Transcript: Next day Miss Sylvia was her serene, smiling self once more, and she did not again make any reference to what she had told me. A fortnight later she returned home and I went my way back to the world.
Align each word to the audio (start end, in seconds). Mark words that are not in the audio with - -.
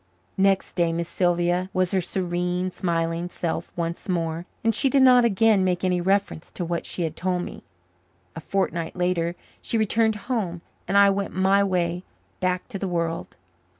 Next 0.39 0.73
day 0.73 0.91
Miss 0.91 1.07
Sylvia 1.07 1.69
was 1.73 1.91
her 1.91 2.01
serene, 2.01 2.71
smiling 2.71 3.29
self 3.29 3.71
once 3.75 4.09
more, 4.09 4.47
and 4.63 4.73
she 4.73 4.89
did 4.89 5.03
not 5.03 5.23
again 5.23 5.63
make 5.63 5.83
any 5.83 6.01
reference 6.01 6.49
to 6.53 6.65
what 6.65 6.87
she 6.87 7.03
had 7.03 7.15
told 7.15 7.43
me. 7.43 7.61
A 8.35 8.39
fortnight 8.39 8.95
later 8.95 9.35
she 9.61 9.77
returned 9.77 10.15
home 10.25 10.61
and 10.87 10.97
I 10.97 11.11
went 11.11 11.35
my 11.35 11.63
way 11.63 12.01
back 12.39 12.67
to 12.69 12.79
the 12.79 12.87
world. 12.87 13.35